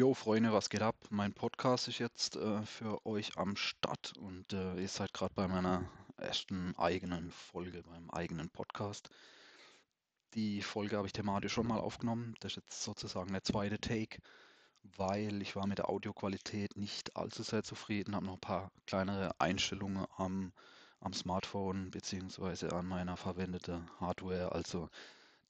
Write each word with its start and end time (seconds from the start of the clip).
Jo, 0.00 0.14
Freunde, 0.14 0.50
was 0.50 0.70
geht 0.70 0.80
ab? 0.80 0.96
Mein 1.10 1.34
Podcast 1.34 1.86
ist 1.86 1.98
jetzt 1.98 2.34
äh, 2.36 2.62
für 2.62 3.04
euch 3.04 3.36
am 3.36 3.54
Start 3.54 4.14
und 4.16 4.50
äh, 4.54 4.80
ihr 4.80 4.88
seid 4.88 5.12
gerade 5.12 5.34
bei 5.34 5.46
meiner 5.46 5.90
ersten 6.16 6.74
eigenen 6.78 7.30
Folge, 7.30 7.82
beim 7.82 8.08
eigenen 8.08 8.48
Podcast. 8.48 9.10
Die 10.32 10.62
Folge 10.62 10.96
habe 10.96 11.06
ich 11.06 11.12
thematisch 11.12 11.52
schon 11.52 11.66
mal 11.66 11.80
aufgenommen. 11.80 12.34
Das 12.40 12.52
ist 12.52 12.56
jetzt 12.56 12.82
sozusagen 12.82 13.30
der 13.30 13.44
zweite 13.44 13.78
Take, 13.78 14.22
weil 14.96 15.42
ich 15.42 15.54
war 15.54 15.66
mit 15.66 15.76
der 15.76 15.90
Audioqualität 15.90 16.78
nicht 16.78 17.14
allzu 17.14 17.42
sehr 17.42 17.62
zufrieden, 17.62 18.16
habe 18.16 18.24
noch 18.24 18.36
ein 18.36 18.40
paar 18.40 18.72
kleinere 18.86 19.38
Einstellungen 19.38 20.06
am, 20.16 20.54
am 21.00 21.12
Smartphone 21.12 21.90
beziehungsweise 21.90 22.72
an 22.72 22.86
meiner 22.86 23.18
verwendeten 23.18 23.90
Hardware, 24.00 24.52
also 24.52 24.88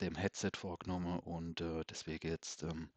dem 0.01 0.17
Headset 0.17 0.57
vorgenommen 0.57 1.21
und 1.21 1.61
äh, 1.61 1.85
deswegen 1.89 2.27
jetzt 2.27 2.65
ähm, 2.65 2.91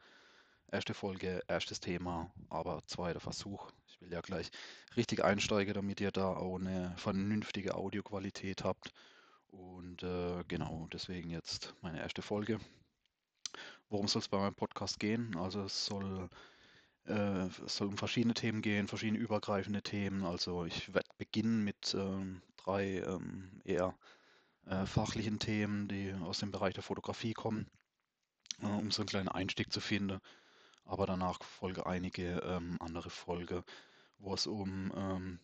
erste 0.73 0.95
Folge, 0.95 1.43
erstes 1.47 1.79
Thema, 1.79 2.33
aber 2.49 2.81
zweiter 2.87 3.19
Versuch. 3.19 3.71
Ich 3.85 4.01
will 4.01 4.11
ja 4.11 4.21
gleich 4.21 4.49
richtig 4.97 5.23
einsteigen, 5.23 5.75
damit 5.75 6.01
ihr 6.01 6.11
da 6.11 6.35
auch 6.35 6.57
eine 6.57 6.95
vernünftige 6.97 7.75
Audioqualität 7.75 8.63
habt. 8.63 8.91
Und 9.51 10.01
äh, 10.01 10.43
genau, 10.47 10.87
deswegen 10.91 11.29
jetzt 11.29 11.75
meine 11.81 11.99
erste 11.99 12.23
Folge. 12.23 12.59
Worum 13.89 14.07
soll 14.07 14.21
es 14.21 14.27
bei 14.27 14.39
meinem 14.39 14.55
Podcast 14.55 14.99
gehen? 14.99 15.37
Also 15.37 15.61
es 15.61 15.85
soll, 15.85 16.27
äh, 17.05 17.45
es 17.65 17.77
soll 17.77 17.89
um 17.89 17.97
verschiedene 17.97 18.33
Themen 18.33 18.63
gehen, 18.63 18.87
verschiedene 18.87 19.19
übergreifende 19.19 19.83
Themen. 19.83 20.25
Also 20.25 20.65
ich 20.65 20.91
werde 20.91 21.09
beginnen 21.19 21.63
mit 21.63 21.93
ähm, 21.93 22.41
drei 22.57 23.03
ähm, 23.05 23.61
eher 23.63 23.95
äh, 24.65 24.87
fachlichen 24.87 25.37
Themen, 25.37 25.87
die 25.87 26.15
aus 26.23 26.39
dem 26.39 26.51
Bereich 26.51 26.73
der 26.73 26.83
Fotografie 26.83 27.33
kommen, 27.33 27.69
äh, 28.63 28.65
um 28.65 28.89
so 28.89 29.03
einen 29.03 29.09
kleinen 29.09 29.29
Einstieg 29.29 29.71
zu 29.71 29.79
finden 29.79 30.19
aber 30.85 31.05
danach 31.05 31.41
folge 31.43 31.85
einige 31.85 32.39
ähm, 32.39 32.77
andere 32.79 33.09
Folge, 33.09 33.63
wo 34.17 34.33
es 34.33 34.47
um 34.47 34.91
ähm, 34.95 35.39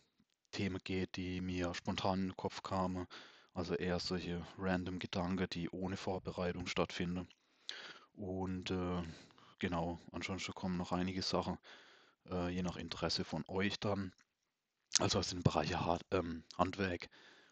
Themen 0.50 0.80
geht, 0.84 1.16
die 1.16 1.40
mir 1.40 1.74
spontan 1.74 2.20
in 2.20 2.26
den 2.28 2.36
Kopf 2.36 2.62
kamen. 2.62 3.06
Also 3.52 3.74
eher 3.74 3.98
solche 3.98 4.46
random 4.58 4.98
Gedanken, 4.98 5.48
die 5.50 5.68
ohne 5.70 5.96
Vorbereitung 5.96 6.66
stattfinden. 6.66 7.28
Und 8.14 8.70
äh, 8.70 9.02
genau, 9.58 9.98
ansonsten 10.12 10.54
kommen 10.54 10.76
noch 10.76 10.92
einige 10.92 11.22
Sachen, 11.22 11.58
äh, 12.30 12.48
je 12.50 12.62
nach 12.62 12.76
Interesse 12.76 13.24
von 13.24 13.44
euch 13.48 13.80
dann. 13.80 14.12
Also 14.98 15.18
aus 15.18 15.30
den 15.30 15.42
Bereichen 15.42 15.80
Hard, 15.80 16.04
ähm, 16.10 16.44
Handwerk 16.58 17.08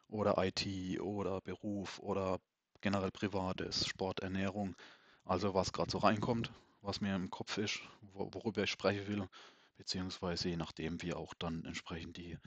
oder 0.08 0.36
IT 0.39 1.00
oder 1.00 1.41
Beruf 1.41 1.98
oder 2.00 2.41
generell 2.80 3.11
Privates, 3.11 3.86
Sport, 3.86 4.20
Ernährung. 4.20 4.77
Also 5.25 5.55
was 5.55 5.73
gerade 5.73 5.91
so 5.91 5.98
reinkommt, 5.98 6.50
was 6.83 7.01
mir 7.01 7.15
im 7.15 7.31
Kopf 7.31 7.59
ist, 7.59 7.81
worüber 8.12 8.62
ich 8.62 8.71
sprechen 8.71 9.07
will, 9.07 9.29
beziehungsweise 9.77 10.48
je 10.48 10.57
nachdem, 10.57 11.03
wie 11.03 11.15
auch 11.15 11.35
dann 11.35 11.65
entsprechend 11.65 12.17
die 12.17 12.39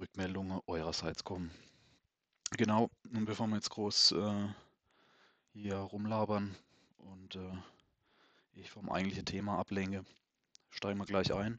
Rückmeldungen 0.00 0.60
eurerseits 0.66 1.24
kommen. 1.24 1.50
Genau, 2.56 2.90
und 3.14 3.24
bevor 3.24 3.46
wir 3.46 3.56
jetzt 3.56 3.70
groß 3.70 4.12
äh, 4.12 4.48
hier 5.52 5.76
rumlabern 5.76 6.54
und 6.98 7.36
äh, 7.36 7.56
ich 8.54 8.70
vom 8.70 8.90
eigentlichen 8.90 9.24
Thema 9.24 9.58
ablenke, 9.58 10.04
steigen 10.70 10.98
wir 10.98 11.06
gleich 11.06 11.32
ein. 11.32 11.58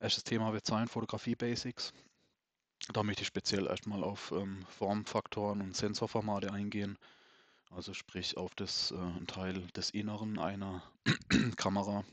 Erstes 0.00 0.24
Thema 0.24 0.52
wird 0.52 0.66
sein 0.66 0.88
Fotografie 0.88 1.34
Basics. 1.34 1.94
Da 2.92 3.02
möchte 3.02 3.22
ich 3.22 3.28
speziell 3.28 3.66
erstmal 3.66 4.02
auf 4.02 4.32
ähm, 4.32 4.66
Formfaktoren 4.68 5.60
und 5.60 5.76
Sensorformate 5.76 6.52
eingehen 6.52 6.98
also 7.74 7.94
sprich 7.94 8.36
auf 8.36 8.54
das 8.54 8.90
äh, 8.90 9.24
Teil 9.26 9.66
des 9.68 9.90
Inneren 9.90 10.38
einer 10.38 10.82
Kamera. 11.56 12.04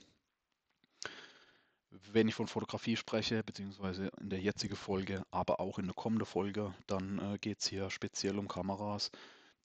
Wenn 2.11 2.27
ich 2.27 2.35
von 2.35 2.47
Fotografie 2.47 2.95
spreche, 2.95 3.43
beziehungsweise 3.43 4.11
in 4.19 4.29
der 4.29 4.39
jetzigen 4.39 4.75
Folge, 4.75 5.23
aber 5.31 5.59
auch 5.59 5.79
in 5.79 5.85
der 5.85 5.95
kommenden 5.95 6.25
Folge, 6.25 6.73
dann 6.87 7.19
äh, 7.19 7.37
geht 7.39 7.59
es 7.59 7.67
hier 7.67 7.89
speziell 7.89 8.37
um 8.37 8.47
Kameras, 8.47 9.11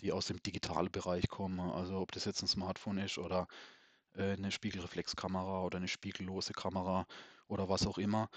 die 0.01 0.11
aus 0.11 0.27
dem 0.27 0.43
digitalen 0.43 0.91
Bereich 0.91 1.29
kommen. 1.29 1.61
Also 1.61 1.99
ob 1.99 2.13
das 2.13 2.25
jetzt 2.25 2.43
ein 2.43 2.49
Smartphone 2.49 2.99
ist 2.99 3.19
oder 3.19 3.47
äh, 4.15 4.33
eine 4.33 4.51
Spiegelreflexkamera 4.51 5.63
oder 5.63 5.79
eine 5.79 5.89
spiegellose 5.89 6.55
Kamera 6.55 7.07
oder 7.47 7.69
was 7.69 7.87
auch 7.87 7.99
immer. 7.99 8.31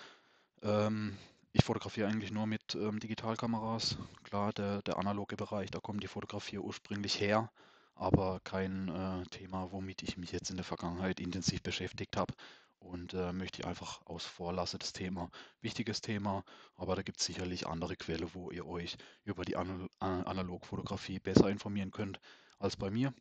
Ähm, 0.62 1.18
ich 1.54 1.64
fotografiere 1.64 2.08
eigentlich 2.08 2.32
nur 2.32 2.48
mit 2.48 2.76
ähm, 2.76 3.00
Digitalkameras. 3.00 3.98
Klar, 4.24 4.54
der, 4.54 4.82
der 4.84 4.98
analoge 4.98 5.36
Bereich, 5.36 5.72
da 5.72 5.80
kommt 5.80 6.04
die 6.04 6.08
Fotografie 6.08 6.60
ursprünglich 6.60 7.20
her, 7.20 7.52
aber 7.96 8.40
kein 8.44 8.90
äh, 8.90 9.24
Thema, 9.30 9.72
womit 9.72 10.04
ich 10.04 10.18
mich 10.18 10.32
jetzt 10.32 10.50
in 10.50 10.58
der 10.58 10.66
Vergangenheit 10.66 11.20
intensiv 11.20 11.62
beschäftigt 11.64 12.18
habe. 12.18 12.34
Und 12.80 13.14
äh, 13.16 13.34
möchte 13.34 13.62
ich 13.62 13.68
einfach 13.68 14.06
aus 14.06 14.24
vorlassen, 14.26 14.80
das 14.80 14.94
Thema. 14.94 15.32
Wichtiges 15.62 16.02
Thema, 16.02 16.44
aber 16.76 16.96
da 16.96 17.02
gibt 17.02 17.20
es 17.20 17.26
sicherlich 17.26 17.66
andere 17.68 17.96
Quellen, 17.96 18.30
wo 18.34 18.52
ihr 18.52 18.68
euch 18.68 18.98
über 19.24 19.44
die 19.46 19.56
Anal 19.56 19.90
Analogfotografie 20.00 21.20
besser 21.20 21.50
informieren 21.50 21.92
könnt 21.92 22.20
als 22.60 22.78
bei 22.78 22.92
mir. 22.92 23.14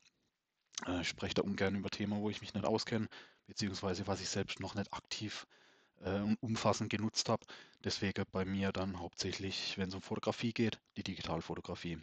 Äh, 0.86 1.00
ich 1.00 1.08
spreche 1.08 1.34
da 1.34 1.42
ungern 1.42 1.74
über 1.74 1.90
Themen, 1.90 2.20
wo 2.20 2.28
ich 2.28 2.42
mich 2.42 2.54
nicht 2.54 2.66
auskenne, 2.66 3.08
beziehungsweise 3.46 4.06
was 4.06 4.20
ich 4.20 4.28
selbst 4.28 4.60
noch 4.60 4.74
nicht 4.74 4.92
aktiv 4.92 5.46
umfassend 6.40 6.90
genutzt 6.90 7.28
habe. 7.28 7.46
Deswegen 7.84 8.24
bei 8.32 8.44
mir 8.44 8.72
dann 8.72 8.98
hauptsächlich, 8.98 9.76
wenn 9.78 9.88
es 9.88 9.94
um 9.94 10.02
Fotografie 10.02 10.52
geht, 10.52 10.78
die 10.96 11.02
Digitalfotografie. 11.02 11.98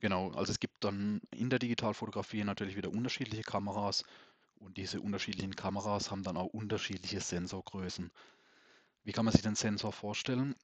Genau, 0.00 0.30
also 0.32 0.52
es 0.52 0.60
gibt 0.60 0.84
dann 0.84 1.20
in 1.30 1.50
der 1.50 1.58
Digitalfotografie 1.58 2.44
natürlich 2.44 2.76
wieder 2.76 2.90
unterschiedliche 2.90 3.42
Kameras 3.42 4.04
und 4.58 4.76
diese 4.76 5.00
unterschiedlichen 5.00 5.56
Kameras 5.56 6.10
haben 6.10 6.22
dann 6.22 6.36
auch 6.36 6.46
unterschiedliche 6.46 7.20
Sensorgrößen. 7.20 8.10
Wie 9.04 9.12
kann 9.12 9.24
man 9.24 9.32
sich 9.32 9.42
den 9.42 9.54
Sensor 9.54 9.92
vorstellen? 9.92 10.54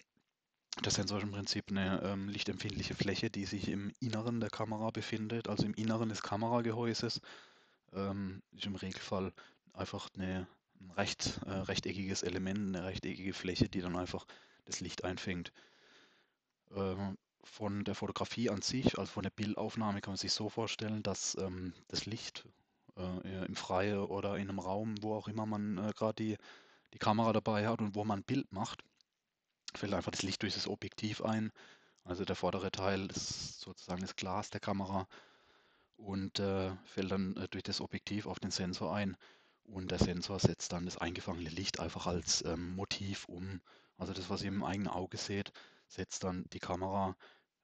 Der 0.84 0.90
Sensor 0.90 1.18
ist 1.18 1.24
im 1.24 1.32
Prinzip 1.32 1.70
eine 1.70 2.02
ähm, 2.02 2.28
lichtempfindliche 2.28 2.94
Fläche, 2.94 3.30
die 3.30 3.44
sich 3.44 3.68
im 3.68 3.92
Inneren 4.00 4.40
der 4.40 4.50
Kamera 4.50 4.90
befindet, 4.90 5.48
also 5.48 5.64
im 5.64 5.74
Inneren 5.74 6.08
des 6.08 6.22
Kameragehäuses. 6.22 7.20
Ähm, 7.92 8.42
ist 8.52 8.64
im 8.66 8.74
Regelfall 8.74 9.32
einfach 9.74 10.08
eine 10.14 10.46
ein 10.82 10.90
recht, 10.92 11.40
äh, 11.46 11.50
rechteckiges 11.50 12.22
Element, 12.22 12.76
eine 12.76 12.84
rechteckige 12.86 13.32
Fläche, 13.32 13.68
die 13.68 13.80
dann 13.80 13.96
einfach 13.96 14.26
das 14.64 14.80
Licht 14.80 15.04
einfängt. 15.04 15.52
Ähm, 16.74 17.16
von 17.44 17.84
der 17.84 17.94
Fotografie 17.94 18.50
an 18.50 18.62
sich, 18.62 18.98
also 18.98 19.10
von 19.10 19.24
der 19.24 19.30
Bildaufnahme, 19.30 20.00
kann 20.00 20.12
man 20.12 20.18
sich 20.18 20.32
so 20.32 20.48
vorstellen, 20.48 21.02
dass 21.02 21.36
ähm, 21.38 21.72
das 21.88 22.06
Licht 22.06 22.44
äh, 22.96 23.44
im 23.44 23.56
Freien 23.56 23.98
oder 23.98 24.36
in 24.36 24.48
einem 24.48 24.58
Raum, 24.58 24.94
wo 25.02 25.14
auch 25.14 25.28
immer 25.28 25.46
man 25.46 25.78
äh, 25.78 25.92
gerade 25.92 26.14
die, 26.14 26.36
die 26.92 26.98
Kamera 26.98 27.32
dabei 27.32 27.66
hat 27.66 27.80
und 27.80 27.94
wo 27.94 28.04
man 28.04 28.20
ein 28.20 28.24
Bild 28.24 28.52
macht, 28.52 28.82
fällt 29.74 29.94
einfach 29.94 30.12
das 30.12 30.22
Licht 30.22 30.42
durch 30.42 30.54
das 30.54 30.68
Objektiv 30.68 31.22
ein. 31.22 31.52
Also 32.04 32.24
der 32.24 32.36
vordere 32.36 32.70
Teil 32.70 33.06
ist 33.06 33.60
sozusagen 33.60 34.02
das 34.02 34.16
Glas 34.16 34.50
der 34.50 34.60
Kamera 34.60 35.06
und 35.96 36.38
äh, 36.40 36.70
fällt 36.84 37.10
dann 37.12 37.36
äh, 37.36 37.48
durch 37.48 37.62
das 37.62 37.80
Objektiv 37.80 38.26
auf 38.26 38.40
den 38.40 38.50
Sensor 38.50 38.94
ein. 38.94 39.16
Und 39.64 39.90
der 39.90 39.98
Sensor 39.98 40.38
setzt 40.38 40.72
dann 40.72 40.84
das 40.84 40.98
eingefangene 40.98 41.50
Licht 41.50 41.80
einfach 41.80 42.06
als 42.06 42.44
ähm, 42.44 42.74
Motiv 42.74 43.26
um. 43.26 43.60
Also 43.96 44.12
das, 44.12 44.28
was 44.28 44.42
ihr 44.42 44.48
im 44.48 44.64
eigenen 44.64 44.88
Auge 44.88 45.16
seht, 45.16 45.52
setzt 45.88 46.24
dann 46.24 46.44
die 46.52 46.58
Kamera 46.58 47.16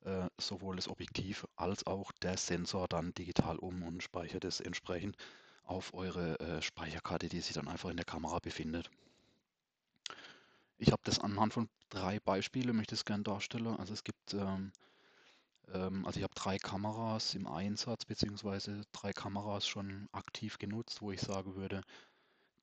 äh, 0.05 0.29
sowohl 0.39 0.77
das 0.77 0.89
Objektiv 0.89 1.47
als 1.57 1.87
auch 1.87 2.13
der 2.23 2.37
Sensor 2.37 2.89
dann 2.89 3.15
digital 3.15 3.57
um 3.59 3.83
und 3.83 4.03
speichert 4.03 4.45
es 4.45 4.61
entsprechend 4.61 5.17
auf 5.65 5.93
eure 5.93 6.39
äh, 6.41 6.63
Speicherkarte, 6.63 7.29
die 7.29 7.41
sich 7.41 7.55
dann 7.55 7.69
einfach 7.69 7.91
in 7.91 7.97
der 7.97 8.07
Kamera 8.07 8.39
befindet. 8.39 8.91
Ich 10.79 10.93
habe 10.93 11.03
das 11.05 11.19
anhand 11.19 11.53
von 11.53 11.69
drei 11.91 12.21
Beispielen, 12.21 12.77
möchte 12.77 12.95
ich 12.95 13.01
es 13.01 13.05
gerne 13.05 13.25
darstellen. 13.25 13.67
Also 13.67 13.93
es 13.93 14.05
gibt 14.05 14.35
ähm, 14.35 14.73
also 15.73 16.17
ich 16.17 16.23
habe 16.23 16.35
drei 16.35 16.59
Kameras 16.59 17.35
im 17.35 17.47
Einsatz, 17.47 18.05
beziehungsweise 18.05 18.83
drei 18.93 19.13
Kameras 19.13 19.67
schon 19.67 20.09
aktiv 20.13 20.59
genutzt, 20.59 21.03
wo 21.03 21.13
ich 21.13 21.21
sagen 21.21 21.57
würde, 21.57 21.83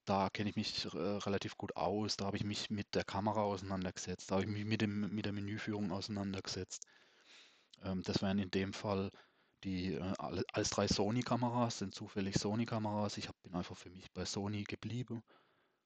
da 0.06 0.30
kenne 0.30 0.50
ich 0.50 0.56
mich 0.56 0.86
äh, 0.86 0.98
relativ 0.98 1.57
gut 1.57 1.75
aus, 1.75 2.18
da 2.18 2.25
habe 2.25 2.38
ich 2.38 2.44
mich 2.44 2.69
mit 2.69 2.94
der 2.96 3.04
Kamera 3.04 3.42
auseinandergesetzt, 3.42 4.30
da 4.30 4.36
habe 4.36 4.46
ich 4.46 4.52
mich 4.52 4.66
mit, 4.66 4.81
dem, 4.81 5.13
mit 5.13 5.25
der 5.25 5.34
Menüführung 5.34 5.92
auseinandergesetzt. 5.92 6.86
Ähm, 7.84 8.04
das 8.04 8.22
wären 8.22 8.40
in 8.40 8.52
dem 8.52 8.74
Fall 8.74 9.12
die 9.63 9.94
äh, 9.96 10.13
alle, 10.19 10.44
alles 10.54 10.69
drei 10.69 10.88
Sony-Kameras, 10.88 11.80
sind 11.80 11.96
zufällig 11.96 12.36
Sony-Kameras. 12.38 13.18
Ich 13.18 13.28
hab, 13.28 13.42
bin 13.42 13.56
einfach 13.56 13.78
für 13.78 13.90
mich 13.90 14.12
bei 14.13 14.25
Sony 14.25 14.63
geblieben. 14.63 15.24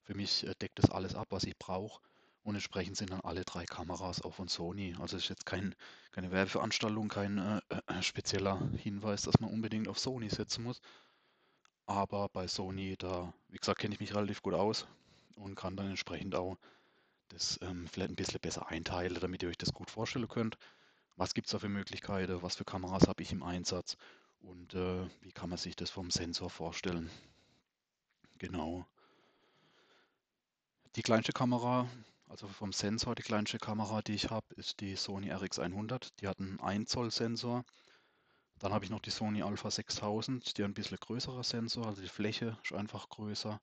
Für 0.04 0.16
mich 0.16 0.46
äh, 0.46 0.54
deckt 0.62 0.80
das 0.80 0.92
alles 0.92 1.16
ab, 1.16 1.28
was 1.30 1.46
ich 1.46 1.58
brauche. 1.58 2.02
Und 2.44 2.56
entsprechend 2.56 2.98
sind 2.98 3.12
dann 3.12 3.22
alle 3.22 3.44
drei 3.44 3.66
Kameras 3.66 4.22
auch 4.22 4.34
von 4.34 4.48
Sony. 4.48 4.96
Also 5.00 5.18
es 5.18 5.24
ist 5.24 5.30
jetzt 5.30 5.46
kein, 5.46 5.76
keine 6.12 6.32
Werbeveranstaltung, 6.32 7.10
kein 7.10 7.38
äh, 7.38 7.62
äh, 7.88 8.02
spezieller 8.02 8.60
Hinweis, 8.78 9.24
dass 9.24 9.40
man 9.40 9.52
unbedingt 9.52 9.88
auf 9.88 10.00
Sony 10.00 10.30
setzen 10.30 10.64
muss. 10.64 10.82
Aber 11.86 12.30
bei 12.30 12.48
Sony, 12.48 12.96
da, 12.98 13.34
wie 13.50 13.58
gesagt, 13.58 13.80
kenne 13.80 13.94
ich 13.94 14.00
mich 14.00 14.16
relativ 14.16 14.42
gut 14.42 14.54
aus 14.54 14.88
und 15.36 15.56
kann 15.56 15.76
dann 15.76 15.90
entsprechend 15.90 16.36
auch 16.36 16.58
das 17.30 17.60
ähm, 17.62 17.88
vielleicht 17.88 18.12
ein 18.12 18.16
bisschen 18.16 18.40
besser 18.40 18.68
einteilen, 18.68 19.18
damit 19.20 19.44
ihr 19.44 19.50
euch 19.50 19.58
das 19.58 19.74
gut 19.74 19.90
vorstellen 19.90 20.28
könnt. 20.28 20.58
Was 21.16 21.34
gibt 21.34 21.48
es 21.48 21.52
da 21.52 21.60
für 21.60 21.70
Möglichkeiten? 21.70 22.42
Was 22.42 22.56
für 22.56 22.66
Kameras 22.66 23.08
habe 23.08 23.22
ich 23.22 23.32
im 23.32 23.44
Einsatz? 23.44 23.98
Und 24.42 24.74
äh, 24.74 25.08
wie 25.22 25.32
kann 25.32 25.50
man 25.50 25.58
sich 25.58 25.76
das 25.76 25.90
vom 25.90 26.12
Sensor 26.12 26.50
vorstellen? 26.50 27.10
Genau. 28.38 28.86
Die 30.96 31.02
kleinste 31.02 31.34
Kamera, 31.34 31.88
also 32.30 32.48
vom 32.48 32.72
Sensor, 32.72 33.16
die 33.16 33.24
kleinste 33.24 33.58
Kamera, 33.58 34.02
die 34.04 34.14
ich 34.14 34.30
habe, 34.30 34.54
ist 34.56 34.80
die 34.80 34.96
Sony 34.96 35.34
RX100. 35.34 36.12
Die 36.20 36.28
hat 36.28 36.40
einen 36.40 36.60
1 36.60 36.90
Zoll 36.90 37.10
Sensor. 37.12 37.66
Dann 38.60 38.72
habe 38.72 38.86
ich 38.86 38.92
noch 38.92 39.00
die 39.00 39.10
Sony 39.10 39.42
Alpha 39.42 39.72
6000, 39.72 40.58
die 40.58 40.64
hat 40.64 40.70
ein 40.70 40.74
bisschen 40.74 40.98
größerer 40.98 41.44
Sensor, 41.44 41.88
also 41.88 42.02
die 42.02 42.10
Fläche 42.10 42.58
ist 42.64 42.74
einfach 42.74 43.10
größer. 43.10 43.60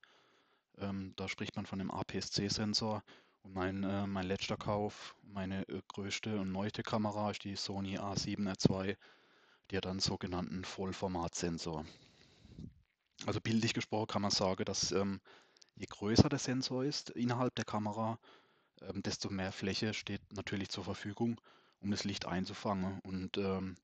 Ähm, 0.78 1.12
da 1.16 1.28
spricht 1.28 1.54
man 1.54 1.66
von 1.66 1.78
dem 1.78 1.90
APS-C-Sensor. 1.90 3.02
Und 3.42 3.54
mein, 3.54 3.84
äh, 3.84 4.06
mein 4.06 4.26
letzter 4.26 4.56
Kauf, 4.56 5.14
meine 5.22 5.68
äh, 5.68 5.80
größte 5.86 6.40
und 6.40 6.50
neueste 6.50 6.82
Kamera 6.82 7.30
ist 7.30 7.44
die 7.44 7.56
Sony 7.56 7.98
A7R2. 7.98 8.96
Die 9.70 9.76
hat 9.76 9.86
einen 9.86 10.00
sogenannten 10.00 10.64
Vollformat-Sensor. 10.64 11.84
Also 13.26 13.40
bildlich 13.40 13.74
gesprochen 13.74 14.08
kann 14.08 14.22
man 14.22 14.30
sagen, 14.30 14.64
dass 14.64 14.92
ähm, 14.92 15.20
je 15.76 15.86
größer 15.86 16.28
der 16.28 16.38
Sensor 16.38 16.84
ist 16.84 17.10
innerhalb 17.10 17.54
der 17.54 17.64
Kamera, 17.64 18.18
ähm, 18.82 19.02
desto 19.02 19.30
mehr 19.30 19.52
Fläche 19.52 19.94
steht 19.94 20.20
natürlich 20.32 20.68
zur 20.68 20.84
Verfügung, 20.84 21.40
um 21.80 21.90
das 21.90 22.04
Licht 22.04 22.26
einzufangen. 22.26 23.00
Und 23.00 23.38
ähm, 23.38 23.76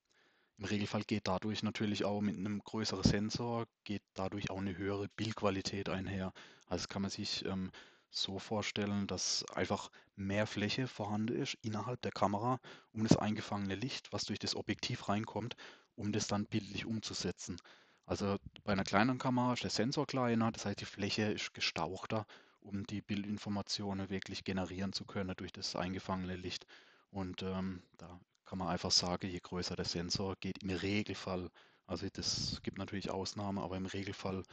im 0.58 0.64
Regelfall 0.64 1.02
geht 1.04 1.26
dadurch 1.26 1.62
natürlich 1.62 2.04
auch 2.04 2.20
mit 2.20 2.36
einem 2.36 2.60
größeren 2.62 3.02
Sensor, 3.02 3.66
geht 3.84 4.02
dadurch 4.14 4.50
auch 4.50 4.58
eine 4.58 4.76
höhere 4.76 5.08
Bildqualität 5.16 5.88
einher. 5.88 6.32
Also 6.66 6.86
kann 6.88 7.02
man 7.02 7.10
sich 7.10 7.44
ähm, 7.44 7.70
so 8.10 8.38
vorstellen, 8.38 9.06
dass 9.06 9.44
einfach 9.54 9.90
mehr 10.16 10.46
Fläche 10.46 10.86
vorhanden 10.86 11.34
ist 11.34 11.56
innerhalb 11.62 12.00
der 12.02 12.12
Kamera, 12.12 12.60
um 12.92 13.02
das 13.04 13.16
eingefangene 13.16 13.74
Licht, 13.74 14.12
was 14.12 14.24
durch 14.24 14.38
das 14.38 14.54
Objektiv 14.54 15.08
reinkommt, 15.08 15.56
um 15.94 16.12
das 16.12 16.26
dann 16.26 16.46
bildlich 16.46 16.84
umzusetzen. 16.84 17.56
Also 18.04 18.36
bei 18.64 18.72
einer 18.72 18.84
kleinen 18.84 19.18
Kamera 19.18 19.54
ist 19.54 19.62
der 19.62 19.70
Sensor 19.70 20.06
kleiner, 20.06 20.52
das 20.52 20.66
heißt 20.66 20.80
die 20.80 20.84
Fläche 20.84 21.32
ist 21.32 21.54
gestauchter, 21.54 22.26
um 22.62 22.86
die 22.86 23.00
Bildinformationen 23.00 24.10
wirklich 24.10 24.44
generieren 24.44 24.92
zu 24.92 25.04
können 25.04 25.34
durch 25.36 25.52
das 25.52 25.76
eingefangene 25.76 26.36
Licht. 26.36 26.66
Und 27.10 27.42
ähm, 27.42 27.82
da 27.98 28.20
kann 28.44 28.58
man 28.58 28.68
einfach 28.68 28.90
sagen, 28.90 29.28
je 29.28 29.40
größer 29.40 29.76
der 29.76 29.84
Sensor 29.84 30.36
geht 30.36 30.62
im 30.62 30.70
Regelfall, 30.70 31.50
also 31.86 32.06
das 32.12 32.60
gibt 32.62 32.78
natürlich 32.78 33.10
Ausnahmen, 33.10 33.58
aber 33.58 33.76
im 33.76 33.86
Regelfall 33.86 34.44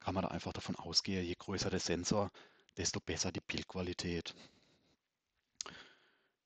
kann 0.00 0.14
man 0.14 0.22
da 0.22 0.28
einfach 0.28 0.52
davon 0.52 0.76
ausgehen, 0.76 1.24
je 1.24 1.34
größer 1.38 1.70
der 1.70 1.80
Sensor, 1.80 2.30
desto 2.76 3.00
besser 3.00 3.32
die 3.32 3.40
Bildqualität. 3.40 4.34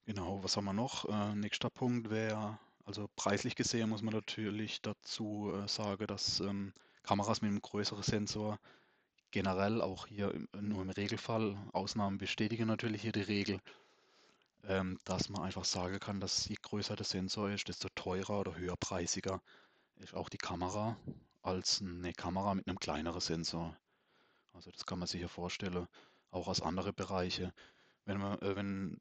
Genau, 0.06 0.42
was 0.42 0.56
haben 0.56 0.64
wir 0.64 0.72
noch? 0.72 1.04
Äh, 1.08 1.34
nächster 1.34 1.70
Punkt 1.70 2.10
wäre 2.10 2.58
also 2.90 3.08
preislich 3.14 3.54
gesehen 3.54 3.88
muss 3.88 4.02
man 4.02 4.14
natürlich 4.14 4.82
dazu 4.82 5.52
äh, 5.54 5.68
sagen, 5.68 6.08
dass 6.08 6.40
ähm, 6.40 6.72
Kameras 7.04 7.40
mit 7.40 7.50
einem 7.50 7.62
größeren 7.62 8.02
Sensor 8.02 8.58
generell 9.30 9.80
auch 9.80 10.06
hier 10.06 10.32
im, 10.32 10.48
nur 10.60 10.82
im 10.82 10.90
Regelfall, 10.90 11.56
Ausnahmen 11.72 12.18
bestätigen 12.18 12.66
natürlich 12.66 13.02
hier 13.02 13.12
die 13.12 13.22
Regel, 13.22 13.60
ähm, 14.64 14.98
dass 15.04 15.28
man 15.28 15.42
einfach 15.42 15.64
sagen 15.64 16.00
kann, 16.00 16.20
dass 16.20 16.48
je 16.48 16.56
größer 16.60 16.96
der 16.96 17.06
Sensor 17.06 17.50
ist, 17.50 17.68
desto 17.68 17.88
teurer 17.94 18.40
oder 18.40 18.56
höherpreisiger 18.56 19.40
ist 19.96 20.14
auch 20.14 20.28
die 20.28 20.38
Kamera 20.38 20.96
als 21.42 21.80
eine 21.80 22.12
Kamera 22.12 22.54
mit 22.54 22.66
einem 22.66 22.78
kleineren 22.78 23.20
Sensor. 23.20 23.76
Also 24.52 24.70
das 24.70 24.86
kann 24.86 24.98
man 24.98 25.08
sich 25.08 25.20
ja 25.20 25.28
vorstellen, 25.28 25.86
auch 26.30 26.48
aus 26.48 26.62
anderen 26.62 26.94
Bereichen. 26.94 27.52
Wenn 28.04 28.18
man, 28.18 28.38
äh, 28.40 28.56
wenn 28.56 29.00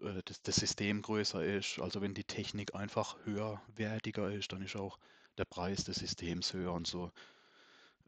äh, 0.00 0.22
das, 0.24 0.42
das 0.42 0.56
System 0.56 1.02
größer 1.02 1.44
ist, 1.44 1.78
also 1.78 2.00
wenn 2.00 2.14
die 2.14 2.24
Technik 2.24 2.74
einfach 2.74 3.16
höherwertiger 3.24 4.30
ist, 4.32 4.52
dann 4.52 4.62
ist 4.62 4.76
auch 4.76 4.98
der 5.38 5.44
Preis 5.44 5.84
des 5.84 5.96
Systems 5.96 6.52
höher 6.52 6.72
und 6.72 6.86
so. 6.86 7.10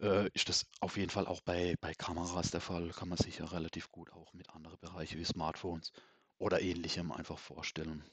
Äh, 0.01 0.29
ist 0.35 0.49
das 0.49 0.67
auf 0.81 0.97
jeden 0.97 1.11
Fall 1.11 1.27
auch 1.27 1.41
bei, 1.41 1.77
bei 1.81 1.95
Kameras 1.95 2.51
der 2.51 2.61
Fall, 2.61 2.91
kann 2.91 3.09
man 3.09 3.19
sich 3.19 3.39
ja 3.39 3.47
relativ 3.47 3.91
gut 3.91 4.13
auch 4.13 4.33
mit 4.33 4.51
anderen 4.51 4.79
Bereichen 4.79 5.19
wie 5.19 5.25
Smartphones 5.25 5.93
oder 6.39 6.61
ähnlichem 6.61 7.11
einfach 7.13 7.39
vorstellen. 7.39 8.05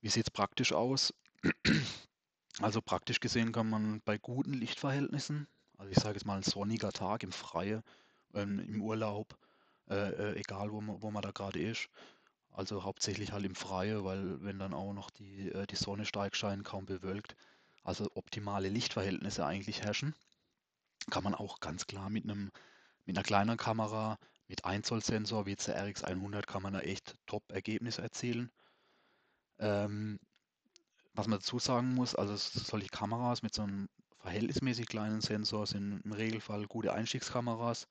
Wie 0.00 0.08
sieht 0.08 0.26
es 0.26 0.30
praktisch 0.30 0.72
aus? 0.72 1.12
Also 2.60 2.80
praktisch 2.80 3.18
gesehen 3.20 3.50
kann 3.52 3.68
man 3.68 4.00
bei 4.04 4.16
guten 4.16 4.52
Lichtverhältnissen, 4.52 5.48
also 5.76 5.90
ich 5.90 5.98
sage 5.98 6.14
jetzt 6.14 6.24
mal 6.24 6.36
ein 6.36 6.44
sonniger 6.44 6.92
Tag 6.92 7.24
im 7.24 7.32
Freien, 7.32 7.82
ähm, 8.32 8.60
im 8.60 8.80
Urlaub, 8.80 9.36
äh, 9.90 10.10
äh, 10.10 10.38
egal 10.38 10.70
wo 10.70 10.80
man, 10.80 11.02
wo 11.02 11.10
man 11.10 11.22
da 11.22 11.32
gerade 11.32 11.60
ist. 11.60 11.88
Also 12.52 12.84
hauptsächlich 12.84 13.32
halt 13.32 13.44
im 13.44 13.56
Freien, 13.56 14.04
weil 14.04 14.42
wenn 14.44 14.60
dann 14.60 14.74
auch 14.74 14.92
noch 14.92 15.10
die, 15.10 15.50
äh, 15.50 15.66
die 15.66 15.76
Sonne 15.76 16.04
stark 16.06 16.36
scheint, 16.36 16.64
kaum 16.64 16.86
bewölkt, 16.86 17.34
also 17.84 18.10
optimale 18.14 18.68
Lichtverhältnisse 18.68 19.46
eigentlich 19.46 19.82
herrschen, 19.82 20.14
kann 21.10 21.24
man 21.24 21.34
auch 21.34 21.60
ganz 21.60 21.86
klar 21.86 22.10
mit 22.10 22.24
einem 22.24 22.50
mit 23.06 23.16
einer 23.16 23.24
kleinen 23.24 23.56
Kamera, 23.56 24.18
mit 24.48 24.64
1 24.64 24.86
Zoll 24.86 25.02
Sensor 25.02 25.46
wie 25.46 25.54
der 25.54 25.86
RX100 25.86 26.42
kann 26.46 26.62
man 26.62 26.72
da 26.72 26.80
echt 26.80 27.14
Top-Ergebnisse 27.26 28.02
erzielen. 28.02 28.50
Ähm, 29.58 30.18
was 31.14 31.26
man 31.26 31.38
dazu 31.38 31.58
sagen 31.58 31.94
muss, 31.94 32.14
also 32.14 32.36
solche 32.36 32.88
Kameras 32.88 33.42
mit 33.42 33.54
so 33.54 33.62
einem 33.62 33.88
verhältnismäßig 34.18 34.86
kleinen 34.86 35.20
Sensor 35.20 35.66
sind 35.66 36.00
im 36.04 36.12
Regelfall 36.12 36.66
gute 36.66 36.92
Einstiegskameras. 36.92 37.86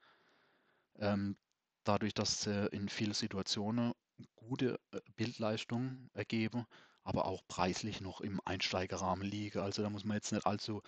Ähm, 1.00 1.38
dadurch, 1.84 2.13
dass 2.13 2.42
sie 2.42 2.68
in 2.72 2.89
vielen 2.89 3.13
Situationen 3.13 3.94
gute 4.36 4.80
äh, 4.92 5.00
Bildleistung 5.16 6.10
ergeben, 6.13 6.66
aber 7.03 7.25
auch 7.25 7.41
preislich 7.47 8.01
noch 8.01 8.21
im 8.21 8.39
Einsteigerrahmen 8.45 9.27
liegen. 9.27 9.59
Also 9.59 9.81
da 9.81 9.89
muss 9.89 10.05
man 10.05 10.15
jetzt 10.15 10.31
nicht 10.31 10.45
allzu 10.45 10.81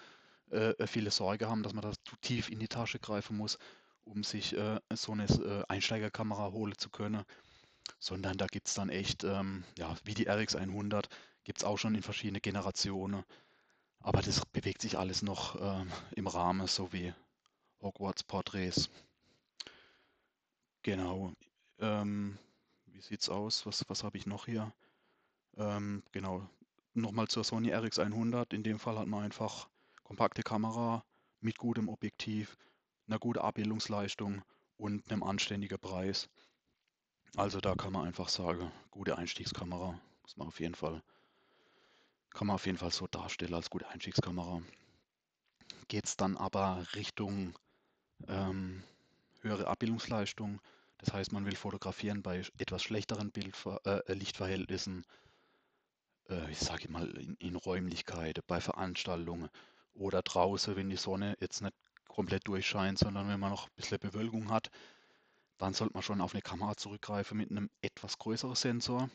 äh, 0.49 0.87
viele 0.87 1.11
Sorge 1.11 1.49
haben, 1.49 1.63
dass 1.63 1.73
man 1.73 1.81
da 1.81 1.91
zu 1.91 2.15
tief 2.21 2.49
in 2.49 2.59
die 2.59 2.67
Tasche 2.67 2.99
greifen 2.99 3.37
muss, 3.37 3.57
um 4.03 4.23
sich 4.23 4.55
äh, 4.55 4.79
so 4.93 5.11
eine 5.11 5.25
äh, 5.25 5.63
Einsteigerkamera 5.67 6.51
holen 6.51 6.77
zu 6.77 6.89
können, 6.89 7.23
sondern 7.99 8.37
da 8.37 8.47
gibt 8.47 8.67
es 8.67 8.73
dann 8.73 8.89
echt, 8.89 9.23
ähm, 9.23 9.63
ja, 9.77 9.95
wie 10.03 10.13
die 10.13 10.29
RX100, 10.29 11.05
gibt 11.43 11.59
es 11.59 11.63
auch 11.63 11.77
schon 11.77 11.95
in 11.95 12.03
verschiedene 12.03 12.41
Generationen. 12.41 13.23
Aber 13.99 14.21
das 14.21 14.45
bewegt 14.45 14.81
sich 14.81 14.97
alles 14.97 15.23
noch 15.23 15.59
ähm, 15.59 15.91
im 16.15 16.27
Rahmen, 16.27 16.67
so 16.67 16.93
wie 16.93 17.13
Hogwarts-Porträts. 17.81 18.89
Genau. 20.83 21.33
Ähm, 21.79 22.37
wie 22.85 23.01
sieht's 23.01 23.29
aus? 23.29 23.65
Was, 23.65 23.83
was 23.87 24.03
habe 24.03 24.17
ich 24.17 24.27
noch 24.27 24.45
hier? 24.45 24.71
Ähm, 25.57 26.03
genau. 26.11 26.47
Nochmal 26.93 27.27
zur 27.27 27.43
Sony 27.43 27.73
RX100. 27.73 28.53
In 28.53 28.63
dem 28.63 28.79
Fall 28.79 28.97
hat 28.97 29.07
man 29.07 29.23
einfach 29.23 29.67
kompakte 30.03 30.43
Kamera 30.43 31.03
mit 31.41 31.57
gutem 31.57 31.89
Objektiv, 31.89 32.57
einer 33.07 33.19
guten 33.19 33.39
Abbildungsleistung 33.39 34.43
und 34.77 35.11
einem 35.11 35.23
anständigen 35.23 35.79
Preis. 35.79 36.29
Also 37.35 37.59
da 37.59 37.75
kann 37.75 37.93
man 37.93 38.07
einfach 38.07 38.29
sagen, 38.29 38.71
gute 38.91 39.17
Einstiegskamera. 39.17 39.99
Muss 40.21 40.37
man 40.37 40.47
auf 40.47 40.59
jeden 40.59 40.75
Fall, 40.75 41.03
kann 42.31 42.47
man 42.47 42.55
auf 42.55 42.65
jeden 42.65 42.77
Fall 42.77 42.91
so 42.91 43.07
darstellen 43.07 43.53
als 43.53 43.69
gute 43.69 43.87
Einstiegskamera. 43.89 44.61
Geht 45.87 46.05
es 46.05 46.17
dann 46.17 46.37
aber 46.37 46.85
Richtung 46.95 47.53
ähm, 48.27 48.83
höhere 49.41 49.67
Abbildungsleistung. 49.67 50.61
Das 50.97 51.13
heißt, 51.13 51.33
man 51.33 51.45
will 51.45 51.55
fotografieren 51.55 52.23
bei 52.23 52.41
etwas 52.57 52.81
schlechteren 52.81 53.31
Bildver 53.31 53.81
äh, 53.85 54.13
Lichtverhältnissen, 54.13 55.05
äh, 56.29 56.51
ich 56.51 56.59
sage 56.59 56.91
mal 56.91 57.09
in, 57.17 57.35
in 57.35 57.55
Räumlichkeiten, 57.55 58.43
bei 58.47 58.61
Veranstaltungen 58.61 59.49
oder 59.93 60.21
draußen, 60.21 60.75
wenn 60.75 60.89
die 60.89 60.97
Sonne 60.97 61.35
jetzt 61.39 61.61
nicht 61.61 61.73
komplett 62.07 62.47
durchscheint, 62.47 62.99
sondern 62.99 63.27
wenn 63.27 63.39
man 63.39 63.51
noch 63.51 63.67
ein 63.67 63.75
bisschen 63.75 63.99
Bewölkung 63.99 64.49
hat, 64.49 64.69
dann 65.57 65.73
sollte 65.73 65.93
man 65.93 66.03
schon 66.03 66.21
auf 66.21 66.33
eine 66.33 66.41
Kamera 66.41 66.75
zurückgreifen 66.75 67.37
mit 67.37 67.51
einem 67.51 67.69
etwas 67.81 68.17
größeren 68.17 68.55
Sensor. 68.55 69.09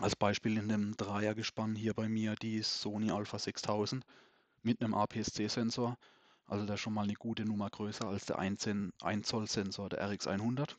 Als 0.00 0.16
Beispiel 0.16 0.58
in 0.58 0.68
dem 0.68 0.96
Dreiergespann 0.96 1.74
hier 1.74 1.94
bei 1.94 2.08
mir 2.08 2.34
die 2.34 2.62
Sony 2.62 3.10
Alpha 3.10 3.38
6000 3.38 4.04
mit 4.62 4.80
einem 4.82 4.94
APS-C-Sensor. 4.94 5.96
Also 6.46 6.72
ist 6.72 6.80
schon 6.80 6.94
mal 6.94 7.04
eine 7.04 7.14
gute 7.14 7.44
Nummer 7.44 7.70
größer 7.70 8.06
als 8.06 8.26
der 8.26 8.38
1 8.38 8.68
Zoll 9.22 9.48
Sensor 9.48 9.88
der 9.88 10.08
RX100. 10.08 10.76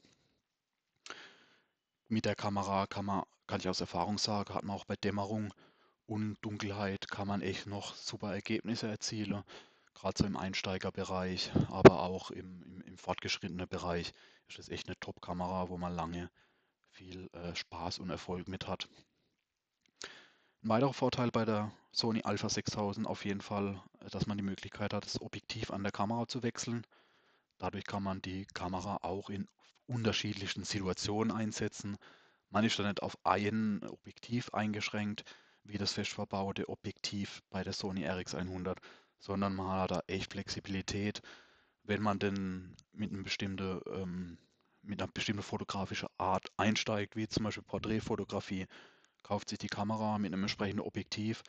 Mit 2.08 2.26
der 2.26 2.36
Kamera 2.36 2.88
kann 2.88 3.06
man, 3.06 3.24
kann 3.48 3.60
ich 3.60 3.70
aus 3.70 3.82
Erfahrung 3.82 4.18
sagen, 4.18 4.54
hat 4.54 4.64
man 4.64 4.76
auch 4.76 4.86
bei 4.86 4.96
Dämmerung 4.96 5.54
und 6.06 6.38
Dunkelheit 6.42 7.10
kann 7.10 7.28
man 7.28 7.42
echt 7.42 7.68
noch 7.68 7.96
super 7.96 8.34
Ergebnisse 8.34 8.88
erzielen. 8.88 9.44
Gerade 9.94 10.18
so 10.18 10.26
im 10.26 10.38
Einsteigerbereich, 10.38 11.52
aber 11.70 12.04
auch 12.04 12.32
im, 12.32 12.62
im, 12.64 12.82
im 12.82 12.98
fortgeschrittenen 12.98 13.68
Bereich 13.68 14.14
ist 14.48 14.60
es 14.60 14.70
echt 14.70 14.88
eine 14.88 15.00
Top-Kamera, 15.00 15.70
wo 15.70 15.78
man 15.78 15.96
lange 15.96 16.30
viel 16.92 17.30
äh, 17.34 17.56
Spaß 17.56 18.00
und 18.00 18.10
Erfolg 18.10 18.48
mit 18.48 18.68
hat. 18.68 18.88
Ein 20.64 20.70
weiterer 20.70 20.94
Vorteil 20.94 21.32
bei 21.32 21.46
der 21.46 21.72
Sony 21.92 22.24
Alpha 22.24 22.50
6000 22.50 23.08
auf 23.08 23.26
jeden 23.26 23.42
Fall, 23.42 23.82
äh, 24.00 24.10
dass 24.10 24.28
man 24.28 24.38
die 24.38 24.44
Möglichkeit 24.44 24.94
hat, 24.94 25.06
das 25.06 25.22
Objektiv 25.22 25.72
an 25.72 25.84
der 25.84 25.92
Kamera 25.92 26.28
zu 26.28 26.44
wechseln. 26.44 26.86
Dadurch 27.58 27.86
kann 27.86 28.04
man 28.04 28.22
die 28.22 28.46
Kamera 28.54 28.98
auch 29.02 29.30
in 29.30 29.48
unterschiedlichen 29.88 30.64
Situationen 30.64 31.36
einsetzen. 31.36 31.98
Man 32.50 32.64
ist 32.64 32.80
da 32.80 32.84
nicht 32.88 33.02
auf 33.02 33.18
ein 33.24 33.82
Objektiv 33.88 34.54
eingeschränkt, 34.54 35.24
wie 35.64 35.78
das 35.78 35.94
fest 35.94 36.14
verbaute 36.14 36.70
Objektiv 36.70 37.44
bei 37.50 37.64
der 37.64 37.74
Sony 37.74 38.08
RX100, 38.08 38.78
sondern 39.20 39.54
man 39.56 39.82
hat 39.82 39.92
da 39.92 40.02
echt 40.08 40.32
Flexibilität, 40.32 41.22
wenn 41.84 42.02
man 42.02 42.20
denn 42.20 42.76
mit 42.94 43.12
einem 43.12 43.24
bestimmte, 43.24 43.82
ähm, 43.94 44.38
mit 44.82 45.02
einer 45.02 45.12
bestimmten 45.12 45.44
fotografischen 45.44 46.10
Art 46.18 46.52
einsteigt, 46.58 47.16
wie 47.16 47.28
zum 47.28 47.44
Beispiel 47.44 47.64
Porträtfotografie, 47.64 48.68
kauft 49.24 49.50
sich 49.50 49.58
die 49.58 49.68
Kamera 49.68 50.18
mit 50.18 50.32
einem 50.32 50.44
entsprechenden 50.44 50.86
Objektiv, 50.86 51.44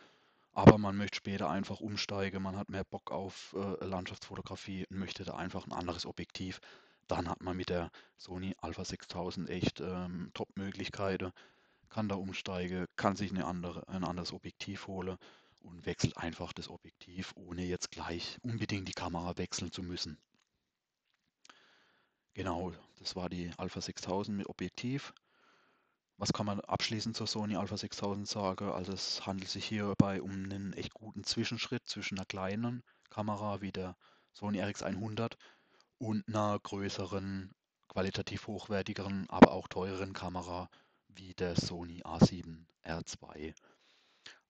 aber 0.53 0.79
man 0.79 0.97
möchte 0.97 1.17
später 1.17 1.49
einfach 1.49 1.79
umsteigen, 1.79 2.43
man 2.43 2.57
hat 2.57 2.69
mehr 2.69 2.85
Bock 2.85 3.13
auf 3.13 3.55
äh, 3.57 3.85
Landschaftsfotografie 3.85 4.87
und 4.91 4.99
möchte 4.99 5.25
da 5.25 5.37
einfach 5.37 5.67
ein 5.67 5.73
anderes 5.73 6.07
Objektiv. 6.07 6.61
Dann 7.09 7.29
hat 7.29 7.43
man 7.43 7.57
mit 7.57 7.71
der 7.71 7.91
Sony 8.19 8.55
Alpha 8.59 8.85
6000 8.85 9.49
echt 9.49 9.81
ähm, 9.81 10.31
Top-Möglichkeiten, 10.35 11.33
kann 11.89 12.09
da 12.09 12.17
umsteigen, 12.17 12.87
kann 12.97 13.17
sich 13.17 13.31
eine 13.31 13.47
andere, 13.47 13.89
ein 13.89 14.05
anderes 14.05 14.33
Objektiv 14.33 14.87
holen 14.87 15.17
und 15.63 15.87
wechselt 15.87 16.19
einfach 16.19 16.53
das 16.53 16.69
Objektiv, 16.69 17.33
ohne 17.35 17.65
jetzt 17.65 17.91
gleich 17.91 18.39
unbedingt 18.43 18.89
die 18.89 18.93
Kamera 18.93 19.37
wechseln 19.39 19.73
zu 19.73 19.83
müssen. 19.83 20.19
Genau, 22.35 22.73
das 22.99 23.17
war 23.17 23.29
die 23.29 23.51
Alpha 23.57 23.81
6000 23.81 24.37
mit 24.37 24.49
Objektiv. 24.49 25.15
Was 26.19 26.33
kann 26.33 26.47
man 26.47 26.61
abschließend 26.61 27.17
zur 27.17 27.27
Sony 27.27 27.57
Alpha 27.57 27.77
6000 27.77 28.29
sagen? 28.29 28.69
Also 28.69 28.93
es 28.93 29.25
handelt 29.27 29.49
sich 29.49 29.65
hierbei 29.65 30.21
um 30.21 30.31
einen 30.31 30.73
echt 30.75 30.93
guten 30.93 31.25
Zwischenschritt 31.25 31.87
zwischen 31.87 32.19
einer 32.19 32.27
kleinen 32.27 32.83
Kamera 33.09 33.63
wie 33.63 33.73
der 33.73 33.97
Sony 34.33 34.63
RX100 34.63 35.37
und 35.99 36.27
einer 36.29 36.59
größeren, 36.59 37.55
qualitativ 37.89 38.47
hochwertigeren, 38.47 39.29
aber 39.31 39.53
auch 39.53 39.69
teureren 39.69 40.13
Kamera 40.13 40.71
wie 41.09 41.35
der 41.35 41.57
Sony 41.57 42.03
A7R2. 42.03 43.55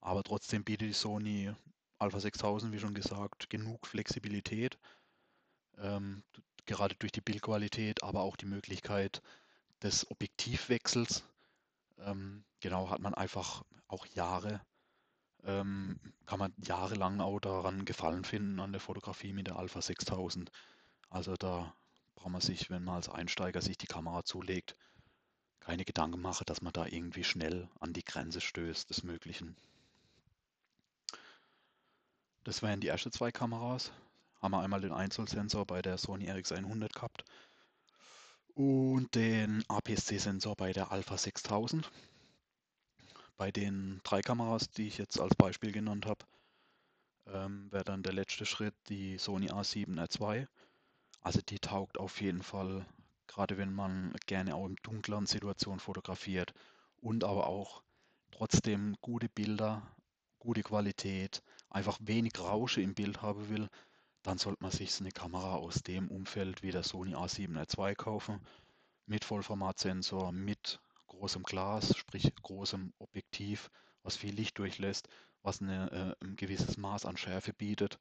Aber 0.01 0.23
trotzdem 0.23 0.65
bietet 0.65 0.89
die 0.89 0.93
Sony 0.93 1.53
Alpha 1.99 2.21
6000, 2.21 2.73
wie 2.73 2.79
schon 2.79 2.95
gesagt, 2.95 3.51
genug 3.51 3.87
Flexibilität, 3.87 4.79
ähm, 5.79 6.23
gerade 6.67 6.95
durch 6.97 7.13
die 7.13 7.21
Bildqualität, 7.21 8.03
aber 8.03 8.21
auch 8.23 8.37
die 8.37 8.47
Möglichkeit 8.47 9.23
des 9.83 10.09
Objektivwechsels. 10.11 11.25
Ähm, 11.99 12.45
genau, 12.61 12.91
hat 12.91 13.01
man 13.01 13.15
einfach 13.15 13.65
auch 13.89 14.07
Jahre, 14.07 14.61
ähm, 15.45 15.99
kann 16.27 16.39
man 16.39 16.55
jahrelang 16.65 17.21
auch 17.21 17.41
daran 17.41 17.85
Gefallen 17.85 18.25
finden 18.25 18.61
an 18.61 18.73
der 18.73 18.81
Fotografie 18.81 19.33
mit 19.33 19.49
der 19.49 19.57
Alpha 19.57 19.81
6000. 19.81 20.51
Also 21.11 21.37
da 21.37 21.75
braucht 22.15 22.33
man 22.33 22.41
sich, 22.41 22.71
wenn 22.71 22.85
man 22.85 22.97
als 22.97 23.09
Einsteiger 23.09 23.61
sich 23.63 23.79
die 23.79 23.87
Kamera 23.87 24.25
zulegt, 24.25 24.77
keine 25.61 25.85
Gedanken 25.85 26.21
machen, 26.21 26.45
dass 26.47 26.63
man 26.63 26.73
da 26.73 26.87
irgendwie 26.87 27.25
schnell 27.25 27.69
an 27.81 27.93
die 27.93 28.05
Grenze 28.05 28.41
stößt 28.41 28.89
des 28.91 29.03
Möglichen. 29.03 29.57
Das 32.45 32.63
wären 32.63 32.81
die 32.81 32.89
ersten 32.89 33.13
zwei 33.13 33.31
Kameras. 33.31 33.93
Haben 34.41 34.53
wir 34.53 34.61
einmal 34.61 34.81
den 34.81 34.93
Einzelsensor 34.93 35.67
bei 35.67 35.83
der 35.83 35.99
Sony 35.99 36.31
RX100 36.31 36.93
gehabt 36.93 37.25
und 38.55 39.15
den 39.15 39.65
APS-C-Sensor 39.69 40.57
bei 40.57 40.73
der 40.73 40.91
Alpha 40.91 41.17
6000. 41.17 41.91
Bei 43.37 43.53
den 43.53 44.01
drei 44.03 44.21
Kameras, 44.21 44.69
die 44.71 44.89
ich 44.89 44.99
jetzt 44.99 45.21
als 45.21 45.37
Beispiel 45.37 45.71
genannt 45.71 46.07
habe, 46.07 46.25
ähm, 47.27 47.71
wäre 47.71 47.85
dann 47.85 48.03
der 48.03 48.13
letzte 48.13 48.47
Schritt 48.47 48.75
die 48.89 49.19
Sony 49.19 49.51
A7R2. 49.51 50.49
Also 51.21 51.41
die 51.41 51.59
taugt 51.59 51.99
auf 51.99 52.21
jeden 52.21 52.43
Fall, 52.43 52.87
gerade 53.27 53.59
wenn 53.59 53.73
man 53.73 54.15
gerne 54.27 54.55
auch 54.55 54.67
in 54.67 54.77
dunkleren 54.83 55.27
Situationen 55.27 55.81
fotografiert 55.81 56.55
und 57.01 57.25
aber 57.25 57.47
auch 57.47 57.83
trotzdem 58.31 58.97
gute 59.01 59.29
Bilder, 59.29 59.83
gute 60.39 60.63
Qualität, 60.63 61.43
einfach 61.71 61.99
wenig 62.01 62.39
Rausche 62.39 62.81
im 62.81 62.95
Bild 62.95 63.23
haben 63.23 63.49
will, 63.49 63.69
dann 64.23 64.39
sollte 64.39 64.63
man 64.63 64.71
sich 64.73 65.01
eine 65.01 65.11
Kamera 65.11 65.55
aus 65.57 65.83
dem 65.83 66.09
Umfeld 66.09 66.63
wie 66.63 66.71
der 66.71 66.83
Sony 66.83 67.15
A7R2 67.15 67.95
kaufen, 67.95 68.41
mit 69.07 69.25
Vollformatsensor, 69.25 70.33
mit 70.33 70.81
großem 71.07 71.43
Glas, 71.43 71.97
sprich 71.97 72.31
großem 72.43 72.93
Objektiv, 72.99 73.71
was 74.03 74.17
viel 74.17 74.35
Licht 74.35 74.59
durchlässt, 74.59 75.09
was 75.43 75.63
eine, 75.63 76.17
äh, 76.21 76.25
ein 76.25 76.37
gewisses 76.37 76.77
Maß 76.77 77.07
an 77.07 77.17
Schärfe 77.17 77.53
bietet. 77.53 77.99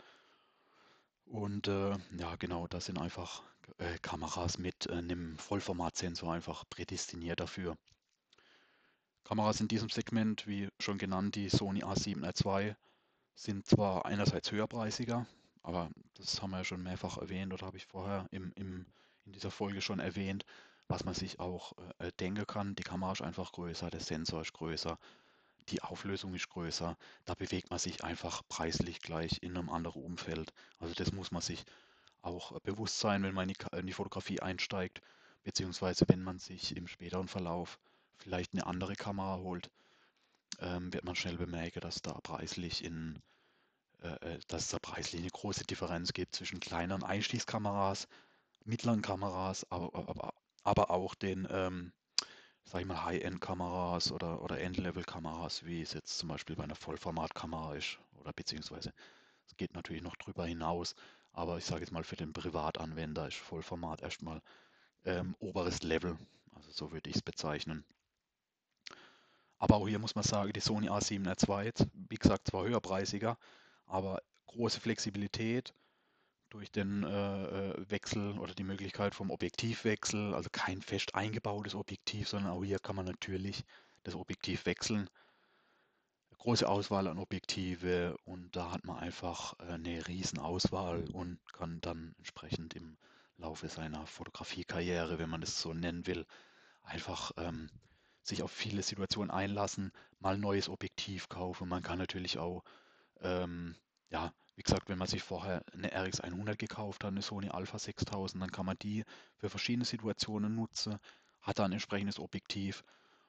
Und 1.30 1.68
äh, 1.68 1.96
ja, 2.18 2.36
genau, 2.38 2.68
das 2.68 2.86
sind 2.86 2.98
einfach 3.00 3.44
äh, 3.78 3.98
Kameras 4.02 4.58
mit 4.58 4.88
äh, 4.88 4.94
einem 4.94 5.38
Vollformatsensor 5.38 6.34
einfach 6.34 6.64
prädestiniert 6.70 7.40
dafür. 7.40 7.78
Kameras 9.24 9.60
in 9.60 9.68
diesem 9.68 9.90
Segment, 9.90 10.48
wie 10.48 10.70
schon 10.80 10.98
genannt, 10.98 11.36
die 11.36 11.50
Sony 11.50 11.84
A7R2, 11.84 12.76
sind 13.36 13.66
zwar 13.68 14.06
einerseits 14.06 14.52
höherpreisiger, 14.52 15.28
aber 15.64 15.90
das 16.16 16.42
haben 16.42 16.52
wir 16.52 16.60
ja 16.60 16.64
schon 16.64 16.82
mehrfach 16.82 17.18
erwähnt 17.18 17.54
oder 17.54 17.68
habe 17.68 17.78
ich 17.78 17.86
vorher 17.86 18.26
im, 18.32 18.54
im, 18.56 18.86
in 19.26 19.34
dieser 19.34 19.52
Folge 19.52 19.82
schon 19.82 20.00
erwähnt, 20.00 20.46
was 20.88 21.04
man 21.04 21.14
sich 21.14 21.40
auch 21.40 21.74
äh, 22.00 22.12
denken 22.22 22.48
kann. 22.48 22.76
Die 22.76 22.84
Kamera 22.84 23.12
ist 23.12 23.22
einfach 23.22 23.52
größer, 23.52 23.90
der 23.90 24.00
Sensor 24.00 24.42
ist 24.42 24.54
größer, 24.54 24.98
die 25.70 25.82
Auflösung 25.82 26.34
ist 26.34 26.50
größer. 26.50 26.98
Da 27.26 27.34
bewegt 27.36 27.70
man 27.70 27.80
sich 27.80 28.04
einfach 28.04 28.42
preislich 28.48 29.02
gleich 29.02 29.42
in 29.42 29.58
einem 29.58 29.70
anderen 29.70 30.04
Umfeld. 30.04 30.54
Also 30.80 30.94
das 30.94 31.12
muss 31.12 31.32
man 31.32 31.42
sich 31.42 31.66
auch 32.22 32.54
äh, 32.54 32.60
bewusst 32.64 33.00
sein, 33.00 33.24
wenn 33.24 33.34
man 33.34 33.50
in 33.50 33.56
die, 33.56 33.78
in 33.78 33.88
die 33.88 33.94
Fotografie 33.94 34.40
einsteigt, 34.42 35.02
beziehungsweise 35.44 36.06
wenn 36.08 36.24
man 36.24 36.40
sich 36.40 36.76
im 36.76 36.88
späteren 36.88 37.28
Verlauf 37.28 37.80
vielleicht 38.18 38.54
eine 38.54 38.66
andere 38.66 38.96
Kamera 38.96 39.38
holt, 39.38 39.70
ähm, 40.60 40.92
wird 40.94 41.04
man 41.04 41.16
schnell 41.16 41.38
bemerken, 41.38 41.82
dass 41.82 42.02
da 42.02 42.14
preislich 42.22 42.84
in 42.84 43.22
äh, 44.04 44.36
äh, 44.36 44.40
dass 44.48 44.70
da 44.70 44.78
preislich 44.80 45.22
eine 45.22 45.32
große 45.32 45.66
Differenz 45.66 46.14
gibt 46.14 46.36
zwischen 46.36 46.60
kleineren 46.60 47.04
Einstiegskameras, 47.04 48.08
mittleren 48.64 49.02
Kameras, 49.02 49.66
aber, 49.72 49.96
aber, 49.96 50.34
aber 50.64 50.92
auch 50.92 51.16
den, 51.16 51.48
ähm, 51.50 51.92
sag 52.68 52.82
ich 52.82 52.88
mal, 52.88 53.06
High-End-Kameras 53.06 54.12
oder, 54.12 54.42
oder 54.42 54.60
End-Level-Kameras, 54.60 55.66
wie 55.66 55.82
es 55.82 55.94
jetzt 55.94 56.18
zum 56.18 56.28
Beispiel 56.28 56.58
bei 56.58 56.66
einer 56.66 56.76
Vollformatkamera 56.76 57.76
ist, 57.76 57.98
oder 58.20 58.34
beziehungsweise 58.34 58.94
es 59.48 59.56
geht 59.56 59.74
natürlich 59.74 60.04
noch 60.04 60.18
drüber 60.18 60.46
hinaus, 60.46 60.94
aber 61.32 61.58
ich 61.58 61.66
sage 61.66 61.82
jetzt 61.82 61.92
mal, 61.92 62.04
für 62.04 62.18
den 62.18 62.34
Privatanwender 62.34 63.28
ist 63.28 63.38
Vollformat 63.38 64.02
erstmal 64.02 64.42
ähm, 65.06 65.36
oberes 65.40 65.82
Level, 65.82 66.18
also 66.56 66.70
so 66.72 66.92
würde 66.92 67.10
ich 67.10 67.16
es 67.16 67.22
bezeichnen. 67.22 67.86
Aber 69.60 69.78
auch 69.78 69.88
hier 69.88 70.00
muss 70.00 70.16
man 70.16 70.26
sagen, 70.26 70.52
die 70.52 70.60
Sony 70.60 70.90
A7R 70.90 71.48
II, 71.48 71.88
wie 72.10 72.16
gesagt, 72.16 72.48
zwar 72.48 72.66
höherpreisiger, 72.66 73.38
aber 73.86 74.22
große 74.48 74.82
Flexibilität 74.82 75.74
durch 76.50 76.72
den 76.72 77.04
äh, 77.04 77.70
äh, 77.72 77.90
Wechsel 77.90 78.38
oder 78.40 78.54
die 78.54 78.64
Möglichkeit 78.64 79.16
vom 79.16 79.32
Objektivwechsel, 79.32 80.34
also 80.34 80.50
kein 80.52 80.82
fest 80.82 81.16
eingebautes 81.16 81.76
Objektiv, 81.76 82.30
sondern 82.30 82.52
auch 82.52 82.64
hier 82.64 82.80
kann 82.80 82.96
man 82.96 83.06
natürlich 83.06 83.64
das 84.04 84.16
Objektiv 84.16 84.66
wechseln. 84.66 85.10
Große 86.38 86.68
Auswahl 86.68 87.08
an 87.08 87.20
Objektive 87.20 88.16
und 88.24 88.56
da 88.56 88.72
hat 88.72 88.86
man 88.86 88.98
einfach 88.98 89.56
äh, 89.60 89.74
eine 89.74 90.08
riesen 90.08 90.40
Auswahl 90.40 91.04
und 91.12 91.40
kann 91.52 91.82
dann 91.82 92.16
entsprechend 92.18 92.74
im 92.76 92.98
Laufe 93.38 93.68
seiner 93.68 94.06
Fotografiekarriere, 94.08 95.20
wenn 95.20 95.30
man 95.30 95.44
es 95.44 95.60
so 95.62 95.74
nennen 95.74 96.08
will, 96.08 96.26
einfach 96.84 97.32
ähm, 97.38 97.70
sich 98.24 98.42
auf 98.42 98.52
viele 98.52 98.84
Situationen 98.84 99.32
einlassen, 99.32 99.92
mal 100.20 100.38
neues 100.38 100.70
Objektiv 100.70 101.30
kaufen. 101.30 101.68
Man 101.68 101.84
kann 101.84 101.98
natürlich 101.98 102.38
auch 102.40 102.64
ähm, 103.22 103.76
ja, 104.10 104.34
wie 104.58 104.64
gesagt, 104.64 104.90
wenn 104.90 104.98
man 104.98 105.08
sich 105.08 105.22
vorher 105.22 105.64
eine 105.72 105.90
RX100 105.90 106.56
gekauft 106.56 107.04
hat, 107.04 107.12
eine 107.12 107.22
Sony 107.22 107.50
Alpha 107.50 107.78
6000, 107.78 108.42
dann 108.42 108.52
kann 108.52 108.66
man 108.66 108.78
die 108.80 109.06
für 109.38 109.52
verschiedene 109.52 109.86
Situationen 109.86 110.56
nutzen, 110.56 110.98
hat 111.42 111.60
dann 111.60 111.68
ein 111.68 111.74
entsprechendes 111.74 112.20
Objektiv. 112.20 112.84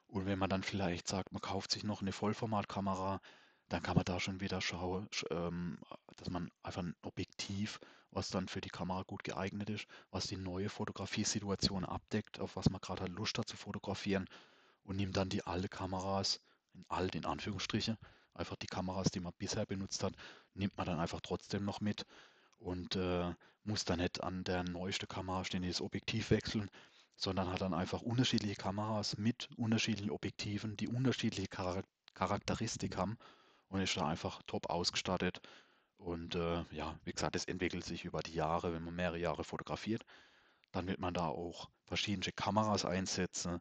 Und 0.06 0.24
wenn 0.24 0.38
man 0.38 0.48
dann 0.48 0.62
vielleicht 0.62 1.06
sagt, 1.06 1.30
man 1.32 1.42
kauft 1.42 1.70
sich 1.70 1.84
noch 1.84 2.00
eine 2.00 2.12
Vollformatkamera, 2.12 3.20
dann 3.68 3.82
kann 3.82 3.94
man 3.94 4.06
da 4.06 4.18
schon 4.18 4.40
wieder 4.40 4.62
schauen, 4.62 5.06
ähm, 5.30 5.78
dass 6.16 6.30
man 6.30 6.50
einfach 6.62 6.82
ein 6.82 6.96
Objektiv, 7.02 7.78
was 8.10 8.30
dann 8.30 8.48
für 8.48 8.62
die 8.62 8.70
Kamera 8.70 9.02
gut 9.02 9.22
geeignet 9.22 9.68
ist, 9.68 9.86
was 10.10 10.28
die 10.28 10.38
neue 10.38 10.70
Fotografiesituation 10.70 11.84
abdeckt, 11.84 12.40
auf 12.40 12.56
was 12.56 12.70
man 12.70 12.80
gerade 12.80 13.04
Lust 13.04 13.36
hat 13.36 13.50
zu 13.50 13.58
fotografieren 13.58 14.26
und 14.82 14.96
nimmt 14.96 15.18
dann 15.18 15.28
die 15.28 15.44
alte 15.44 15.68
Kameras, 15.68 16.40
in 16.72 16.86
alt 16.88 17.14
in 17.14 17.26
Anführungsstriche, 17.26 17.98
einfach 18.38 18.56
die 18.56 18.66
Kameras, 18.66 19.10
die 19.10 19.20
man 19.20 19.32
bisher 19.38 19.66
benutzt 19.66 20.02
hat, 20.02 20.14
nimmt 20.54 20.76
man 20.76 20.86
dann 20.86 21.00
einfach 21.00 21.20
trotzdem 21.20 21.64
noch 21.64 21.80
mit 21.80 22.04
und 22.58 22.96
äh, 22.96 23.34
muss 23.64 23.84
dann 23.84 24.00
nicht 24.00 24.22
an 24.22 24.44
der 24.44 24.64
neuesten 24.64 25.08
Kamera 25.08 25.44
ständig 25.44 25.72
das 25.72 25.80
Objektiv 25.80 26.30
wechseln, 26.30 26.70
sondern 27.16 27.52
hat 27.52 27.60
dann 27.60 27.74
einfach 27.74 28.02
unterschiedliche 28.02 28.54
Kameras 28.56 29.18
mit 29.18 29.48
unterschiedlichen 29.56 30.10
Objektiven, 30.10 30.76
die 30.76 30.88
unterschiedliche 30.88 31.48
Char 31.54 31.82
Charakteristik 32.14 32.96
haben 32.96 33.16
und 33.68 33.80
ist 33.80 33.96
da 33.96 34.08
einfach 34.08 34.42
top 34.46 34.70
ausgestattet. 34.70 35.40
Und 35.98 36.34
äh, 36.34 36.64
ja, 36.70 36.98
wie 37.04 37.12
gesagt, 37.12 37.36
es 37.36 37.44
entwickelt 37.44 37.84
sich 37.84 38.04
über 38.04 38.22
die 38.22 38.34
Jahre, 38.34 38.72
wenn 38.72 38.82
man 38.82 38.94
mehrere 38.94 39.18
Jahre 39.18 39.44
fotografiert, 39.44 40.04
dann 40.72 40.86
wird 40.88 40.98
man 40.98 41.14
da 41.14 41.26
auch 41.26 41.68
verschiedene 41.84 42.32
Kameras 42.32 42.84
einsetzen 42.84 43.60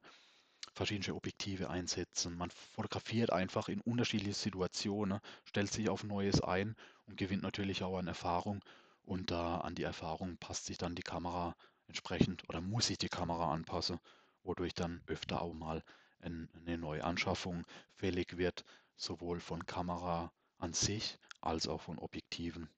verschiedene 0.78 1.16
Objektive 1.16 1.70
einsetzen. 1.70 2.38
Man 2.38 2.52
fotografiert 2.52 3.32
einfach 3.32 3.68
in 3.68 3.82
unterschiedliche 3.82 4.34
Situationen, 4.34 5.20
stellt 5.44 5.72
sich 5.72 5.90
auf 5.90 6.04
Neues 6.04 6.42
ein 6.42 6.76
und 7.08 7.18
gewinnt 7.18 7.44
natürlich 7.44 7.84
auch 7.84 7.98
an 7.98 8.08
Erfahrung 8.08 8.64
Und 9.04 9.32
da 9.32 9.58
an 9.60 9.76
die 9.76 9.84
Erfahrung 9.84 10.38
passt 10.38 10.66
sich 10.66 10.78
dann 10.78 10.96
die 10.96 11.02
Kamera 11.02 11.56
entsprechend 11.88 12.48
oder 12.50 12.62
muss 12.62 12.88
sich 12.88 12.98
die 12.98 13.10
Kamera 13.10 13.52
anpassen, 13.54 14.00
wodurch 14.44 14.74
dann 14.74 15.02
öfter 15.08 15.42
auch 15.42 15.54
mal 15.54 15.84
eine 16.20 16.78
neue 16.78 17.04
Anschaffung 17.04 17.66
fällig 17.96 18.38
wird, 18.38 18.64
sowohl 18.96 19.40
von 19.40 19.66
Kamera 19.66 20.32
an 20.58 20.74
sich 20.74 21.18
als 21.42 21.68
auch 21.68 21.82
von 21.82 22.00
Objektiven. 22.00 22.70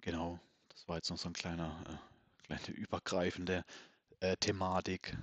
Genau, 0.00 0.38
das 0.68 0.88
war 0.88 0.96
jetzt 0.96 1.10
noch 1.10 1.18
so 1.18 1.28
ein 1.28 1.32
kleiner, 1.34 1.84
äh, 1.88 2.44
kleine 2.46 2.68
übergreifende 2.76 3.64
äh, 4.20 4.36
Thematik. 4.36 5.16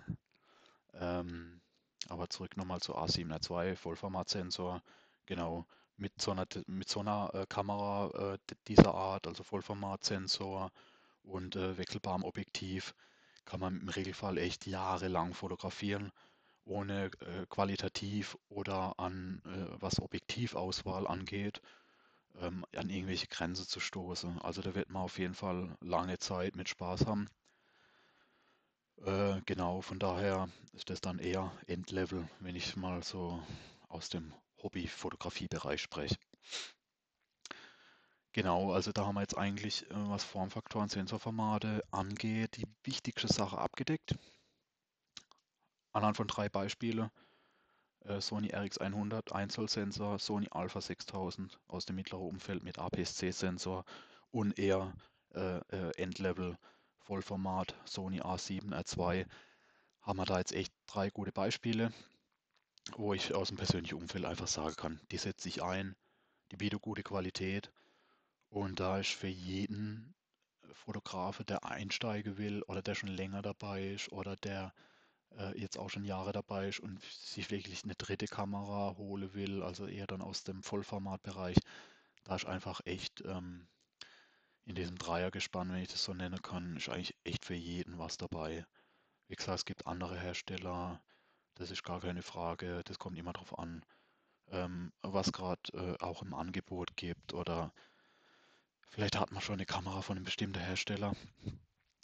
Ähm, 0.96 1.62
aber 2.10 2.30
zurück 2.30 2.58
nochmal 2.58 2.82
zu 2.82 2.96
A7R2, 2.96 3.76
Vollformatsensor. 3.76 4.82
Genau, 5.26 5.66
mit 5.98 6.22
so 6.22 6.32
einer, 6.32 6.46
mit 6.68 6.90
so 6.90 7.00
einer 7.02 7.32
äh, 7.34 7.46
Kamera 7.48 8.34
äh, 8.34 8.38
dieser 8.68 8.94
Art, 8.94 9.28
also 9.28 9.44
Vollformatsensor 9.44 10.72
und 11.24 11.56
äh, 11.56 11.78
wechselbarem 11.78 12.24
Objektiv, 12.24 12.94
kann 13.46 13.60
man 13.60 13.80
im 13.82 13.90
Regelfall 13.90 14.38
echt 14.38 14.66
jahrelang 14.68 15.34
fotografieren, 15.34 16.12
ohne 16.66 17.06
äh, 17.22 17.46
qualitativ 17.50 18.38
oder 18.50 19.00
an 19.00 19.42
äh, 19.46 19.82
was 19.82 20.00
Objektivauswahl 20.02 21.08
angeht, 21.08 21.62
ähm, 22.40 22.66
an 22.76 22.90
irgendwelche 22.90 23.28
Grenzen 23.28 23.68
zu 23.68 23.80
stoßen. 23.80 24.40
Also 24.42 24.62
da 24.62 24.76
wird 24.76 24.90
man 24.90 25.04
auf 25.04 25.20
jeden 25.20 25.36
Fall 25.36 25.78
lange 25.82 26.18
Zeit 26.20 26.56
mit 26.56 26.70
Spaß 26.70 27.06
haben. 27.06 27.30
Äh, 29.04 29.42
genau, 29.46 29.82
von 29.82 30.00
daher 30.00 30.50
ist 30.74 30.90
das 30.90 31.02
dann 31.02 31.20
eher 31.20 31.52
Endlevel, 31.68 32.28
wenn 32.40 32.56
ich 32.56 32.76
mal 32.76 33.04
so 33.04 33.42
aus 33.88 34.10
dem 34.10 34.34
Hobby-Fotografie-Bereich 34.64 35.82
spreche. 35.82 36.18
Genau, 38.34 38.74
also 38.74 38.92
da 38.92 39.06
haben 39.06 39.16
wir 39.16 39.22
jetzt 39.22 39.38
eigentlich, 39.38 39.90
äh, 39.90 39.94
was 40.10 40.24
Formfaktoren, 40.24 40.90
Sensorformate 40.90 41.84
angeht, 41.92 42.58
die 42.58 42.68
wichtigste 42.84 43.28
Sache 43.32 43.58
abgedeckt. 43.58 44.16
Anhand 45.94 46.18
von 46.18 46.28
drei 46.28 46.50
Beispielen. 46.50 47.10
Äh, 48.02 48.20
Sony 48.22 48.50
RX100 48.54 49.32
Einzelsensor, 49.32 50.20
Sony 50.20 50.48
Alpha 50.52 50.82
6000 50.82 51.60
aus 51.68 51.86
dem 51.86 51.96
mittleren 51.96 52.28
Umfeld 52.28 52.64
mit 52.64 52.78
APS-C-Sensor 52.78 53.86
und 54.32 54.60
eher 54.60 54.94
äh, 55.34 55.62
Endlevel 55.98 56.58
Vollformat 57.06 57.76
Sony 57.86 58.22
A7 58.22 58.74
R2 58.74 59.28
haben 60.02 60.18
wir 60.18 60.26
da 60.26 60.40
jetzt 60.40 60.54
echt 60.54 60.74
drei 60.88 61.12
gute 61.12 61.32
Beispiele, 61.32 61.94
wo 62.96 63.14
ich 63.14 63.34
aus 63.34 63.50
dem 63.50 63.58
persönlichen 63.58 64.00
Umfeld 64.00 64.26
einfach 64.26 64.48
sagen 64.48 64.76
kann, 64.76 65.00
die 65.12 65.18
setze 65.18 65.48
ich 65.48 65.62
ein, 65.62 65.96
die 66.52 66.58
bieten 66.58 66.80
gute 66.80 67.04
Qualität. 67.04 67.72
Und 68.50 68.80
da 68.80 69.00
ist 69.00 69.12
für 69.12 69.28
jeden 69.28 70.16
Fotografe, 70.74 71.46
der 71.46 71.64
einsteigen 71.66 72.38
will 72.38 72.64
oder 72.64 72.82
der 72.82 72.96
schon 72.96 73.10
länger 73.10 73.44
dabei 73.44 73.90
ist 73.90 74.12
oder 74.12 74.36
der 74.38 74.74
äh, 75.38 75.60
jetzt 75.60 75.78
auch 75.78 75.90
schon 75.90 76.06
Jahre 76.06 76.32
dabei 76.32 76.70
ist 76.70 76.80
und 76.80 77.04
sich 77.04 77.52
wirklich 77.52 77.84
eine 77.84 77.96
dritte 77.96 78.26
Kamera 78.26 78.96
holen 78.98 79.34
will, 79.36 79.62
also 79.62 79.86
eher 79.86 80.08
dann 80.08 80.22
aus 80.22 80.44
dem 80.44 80.64
Vollformatbereich, 80.64 81.58
da 82.24 82.36
ist 82.36 82.46
einfach 82.46 82.82
echt 82.86 83.24
ähm, 83.26 83.68
in 84.66 84.76
diesem 84.76 84.98
Dreiergespann, 84.98 85.72
wenn 85.72 85.82
ich 85.82 85.90
das 85.90 86.04
so 86.04 86.14
nennen 86.14 86.42
kann, 86.42 86.76
ist 86.78 86.90
eigentlich 86.90 87.16
echt 87.24 87.46
für 87.46 87.54
jeden 87.54 87.98
was 87.98 88.18
dabei. 88.18 88.66
Wie 89.28 89.36
gesagt, 89.36 89.60
es 89.60 89.66
gibt 89.66 89.88
andere 89.88 90.20
Hersteller, 90.20 91.02
das 91.56 91.72
ist 91.72 91.84
gar 91.84 92.02
keine 92.02 92.24
Frage, 92.24 92.84
das 92.86 93.00
kommt 93.00 93.18
immer 93.18 93.34
darauf 93.34 93.58
an, 93.58 93.86
ähm, 94.50 94.92
was 95.02 95.32
gerade 95.32 95.62
äh, 95.74 96.04
auch 96.04 96.22
im 96.22 96.34
Angebot 96.34 96.96
gibt 96.98 97.34
oder 97.34 97.74
vielleicht 98.90 99.20
hat 99.20 99.32
man 99.32 99.42
schon 99.42 99.56
eine 99.56 99.66
Kamera 99.66 100.02
von 100.02 100.18
einem 100.18 100.26
bestimmten 100.26 100.60
Hersteller, 100.60 101.16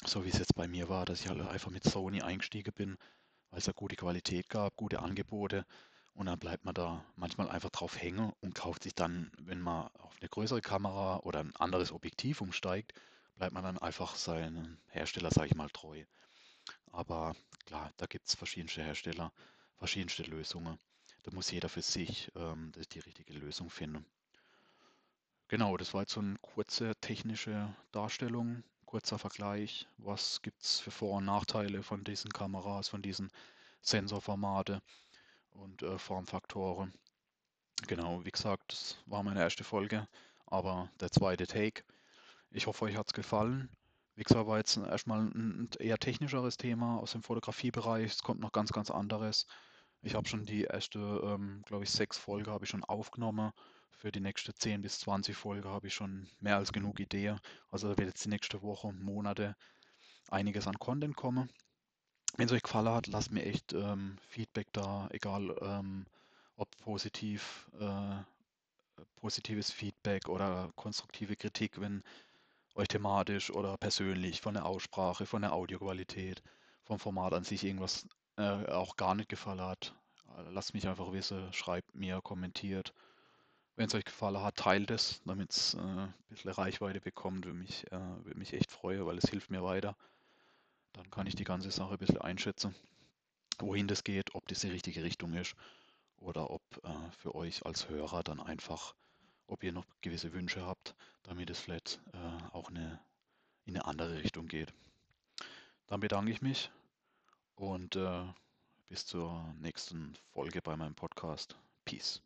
so 0.05 0.25
wie 0.25 0.29
es 0.29 0.39
jetzt 0.39 0.55
bei 0.55 0.67
mir 0.67 0.89
war, 0.89 1.05
dass 1.05 1.21
ich 1.21 1.29
halt 1.29 1.41
einfach 1.41 1.71
mit 1.71 1.83
Sony 1.83 2.21
eingestiegen 2.21 2.73
bin, 2.73 2.97
weil 3.49 3.59
es 3.59 3.65
da 3.65 3.71
gute 3.71 3.95
Qualität 3.95 4.49
gab, 4.49 4.75
gute 4.75 4.99
Angebote 4.99 5.65
und 6.13 6.25
dann 6.27 6.39
bleibt 6.39 6.65
man 6.65 6.73
da 6.73 7.03
manchmal 7.15 7.49
einfach 7.49 7.69
drauf 7.69 8.01
hängen 8.01 8.33
und 8.41 8.55
kauft 8.55 8.83
sich 8.83 8.95
dann, 8.95 9.31
wenn 9.39 9.59
man 9.61 9.87
auf 9.97 10.15
eine 10.19 10.29
größere 10.29 10.61
Kamera 10.61 11.17
oder 11.17 11.39
ein 11.39 11.55
anderes 11.55 11.91
Objektiv 11.91 12.41
umsteigt, 12.41 12.93
bleibt 13.35 13.53
man 13.53 13.63
dann 13.63 13.77
einfach 13.77 14.15
seinem 14.15 14.77
Hersteller, 14.89 15.31
sage 15.31 15.47
ich 15.47 15.55
mal, 15.55 15.69
treu. 15.69 16.03
Aber 16.91 17.35
klar, 17.65 17.91
da 17.97 18.05
gibt 18.05 18.27
es 18.27 18.35
verschiedenste 18.35 18.83
Hersteller, 18.83 19.31
verschiedenste 19.77 20.23
Lösungen. 20.23 20.77
Da 21.23 21.31
muss 21.31 21.51
jeder 21.51 21.69
für 21.69 21.81
sich 21.81 22.31
ähm, 22.35 22.71
die 22.93 22.99
richtige 22.99 23.33
Lösung 23.33 23.69
finden. 23.69 24.05
Genau, 25.47 25.77
das 25.77 25.93
war 25.93 26.01
jetzt 26.01 26.13
so 26.13 26.19
eine 26.21 26.37
kurze 26.41 26.95
technische 27.01 27.75
Darstellung, 27.91 28.63
kurzer 28.85 29.19
Vergleich. 29.19 29.87
Was 29.97 30.41
gibt 30.41 30.63
es 30.63 30.79
für 30.79 30.91
Vor- 30.91 31.17
und 31.17 31.25
Nachteile 31.25 31.83
von 31.83 32.03
diesen 32.03 32.31
Kameras, 32.31 32.89
von 32.89 33.01
diesen 33.01 33.31
Sensorformate? 33.81 34.81
Und 35.51 35.83
äh, 35.83 35.97
Formfaktoren. 35.97 36.93
Genau, 37.87 38.23
wie 38.25 38.31
gesagt, 38.31 38.73
das 38.73 38.97
war 39.05 39.23
meine 39.23 39.41
erste 39.41 39.63
Folge, 39.63 40.07
aber 40.45 40.89
der 40.99 41.11
zweite 41.11 41.47
Take. 41.47 41.83
Ich 42.51 42.67
hoffe, 42.67 42.85
euch 42.85 42.97
hat 42.97 43.07
es 43.07 43.13
gefallen. 43.13 43.69
Wie 44.15 44.23
gesagt, 44.23 44.45
war 44.47 44.57
jetzt 44.57 44.77
erstmal 44.77 45.21
ein 45.21 45.69
eher 45.79 45.97
technischeres 45.97 46.57
Thema 46.57 46.99
aus 46.99 47.13
dem 47.13 47.23
Fotografiebereich. 47.23 48.11
Es 48.11 48.23
kommt 48.23 48.41
noch 48.41 48.51
ganz, 48.51 48.71
ganz 48.71 48.91
anderes. 48.91 49.47
Ich 50.01 50.15
habe 50.15 50.27
schon 50.27 50.45
die 50.45 50.63
erste, 50.63 50.99
ähm, 50.99 51.61
glaube 51.65 51.85
ich, 51.85 51.91
sechs 51.91 52.17
Folgen 52.17 52.51
habe 52.51 52.65
ich 52.65 52.69
schon 52.69 52.83
aufgenommen. 52.83 53.51
Für 53.91 54.11
die 54.11 54.19
nächste 54.19 54.53
10 54.53 54.81
bis 54.81 54.99
20 54.99 55.35
Folgen 55.35 55.69
habe 55.69 55.87
ich 55.87 55.93
schon 55.93 56.27
mehr 56.39 56.57
als 56.57 56.73
genug 56.73 56.99
Ideen. 56.99 57.39
Also 57.69 57.87
da 57.89 57.97
wird 57.97 58.09
jetzt 58.09 58.25
die 58.25 58.29
nächste 58.29 58.61
Woche, 58.61 58.91
Monate 58.93 59.55
einiges 60.29 60.67
an 60.67 60.79
Content 60.79 61.15
kommen. 61.15 61.49
Wenn 62.37 62.47
es 62.47 62.51
euch 62.53 62.63
gefallen 62.63 62.89
hat, 62.89 63.07
lasst 63.07 63.31
mir 63.31 63.45
echt 63.45 63.73
ähm, 63.73 64.17
Feedback 64.27 64.67
da, 64.73 65.07
egal 65.11 65.55
ähm, 65.61 66.05
ob 66.55 66.69
positiv, 66.79 67.69
äh, 67.79 69.03
positives 69.15 69.71
Feedback 69.71 70.29
oder 70.29 70.71
konstruktive 70.75 71.35
Kritik, 71.35 71.79
wenn 71.81 72.03
euch 72.75 72.87
thematisch 72.87 73.51
oder 73.51 73.77
persönlich 73.77 74.41
von 74.41 74.53
der 74.53 74.65
Aussprache, 74.65 75.25
von 75.25 75.41
der 75.41 75.53
Audioqualität, 75.53 76.41
vom 76.83 76.99
Format 76.99 77.33
an 77.33 77.43
sich 77.43 77.63
irgendwas 77.63 78.07
äh, 78.37 78.65
auch 78.67 78.95
gar 78.95 79.15
nicht 79.15 79.29
gefallen 79.29 79.61
hat. 79.61 79.93
Lasst 80.51 80.73
mich 80.73 80.87
einfach 80.87 81.11
wissen, 81.11 81.51
schreibt 81.51 81.93
mir, 81.93 82.21
kommentiert. 82.21 82.93
Wenn 83.75 83.87
es 83.87 83.95
euch 83.95 84.05
gefallen 84.05 84.41
hat, 84.41 84.55
teilt 84.55 84.91
es, 84.91 85.21
damit 85.25 85.51
es 85.51 85.73
äh, 85.73 85.79
ein 85.79 86.13
bisschen 86.29 86.51
Reichweite 86.51 87.01
bekommt. 87.01 87.45
Würde 87.45 87.57
mich, 87.57 87.85
äh, 87.91 87.99
würde 88.23 88.39
mich 88.39 88.53
echt 88.53 88.71
freuen, 88.71 89.05
weil 89.05 89.17
es 89.17 89.29
hilft 89.29 89.49
mir 89.49 89.63
weiter. 89.63 89.95
Dann 90.93 91.09
kann 91.09 91.27
ich 91.27 91.35
die 91.35 91.43
ganze 91.43 91.71
Sache 91.71 91.93
ein 91.93 91.97
bisschen 91.99 92.21
einschätzen, 92.21 92.75
wohin 93.59 93.87
das 93.87 94.03
geht, 94.03 94.35
ob 94.35 94.47
das 94.47 94.59
die 94.59 94.69
richtige 94.69 95.03
Richtung 95.03 95.33
ist 95.33 95.55
oder 96.17 96.49
ob 96.49 96.61
äh, 96.83 97.11
für 97.17 97.35
euch 97.35 97.65
als 97.65 97.89
Hörer 97.89 98.23
dann 98.23 98.39
einfach, 98.39 98.95
ob 99.47 99.63
ihr 99.63 99.71
noch 99.71 99.85
gewisse 100.01 100.33
Wünsche 100.33 100.65
habt, 100.65 100.95
damit 101.23 101.49
es 101.49 101.59
vielleicht 101.59 101.99
äh, 102.13 102.43
auch 102.53 102.69
eine, 102.69 102.99
in 103.65 103.75
eine 103.75 103.85
andere 103.85 104.21
Richtung 104.21 104.47
geht. 104.47 104.73
Dann 105.87 105.99
bedanke 105.99 106.31
ich 106.31 106.41
mich 106.41 106.71
und 107.55 107.95
äh, 107.95 108.23
bis 108.89 109.05
zur 109.05 109.53
nächsten 109.59 110.17
Folge 110.33 110.61
bei 110.61 110.75
meinem 110.75 110.95
Podcast. 110.95 111.55
Peace. 111.85 112.21